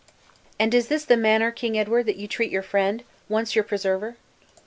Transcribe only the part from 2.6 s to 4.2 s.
friend, once your preserver?"